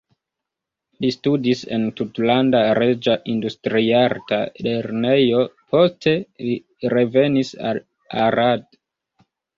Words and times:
Li 1.03 1.09
studis 1.15 1.59
en 1.77 1.83
Tutlanda 1.99 2.61
Reĝa 2.79 3.13
Industriarta 3.33 4.39
Lernejo, 4.69 5.43
poste 5.75 6.15
li 6.47 6.57
revenis 6.97 7.53
al 7.73 7.83
Arad. 8.27 8.67